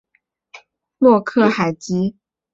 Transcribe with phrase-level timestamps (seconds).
[0.97, 2.17] 洛克海吉。